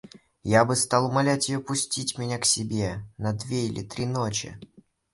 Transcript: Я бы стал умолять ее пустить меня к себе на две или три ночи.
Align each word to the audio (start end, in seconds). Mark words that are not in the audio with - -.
Я 0.49 0.65
бы 0.65 0.75
стал 0.75 1.05
умолять 1.05 1.47
ее 1.47 1.59
пустить 1.59 2.17
меня 2.17 2.39
к 2.39 2.45
себе 2.45 3.03
на 3.19 3.33
две 3.33 3.67
или 3.67 3.83
три 3.83 4.07
ночи. 4.07 4.57